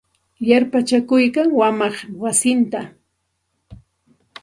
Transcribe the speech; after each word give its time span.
Yarpachakuykan 0.49 1.47
wamaq 1.59 1.95
wasinta. 2.21 2.81